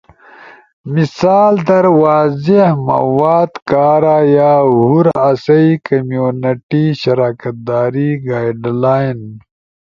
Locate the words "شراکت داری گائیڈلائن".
7.01-9.19